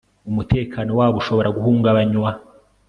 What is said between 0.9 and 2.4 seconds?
wabo ushobora guhungabanywa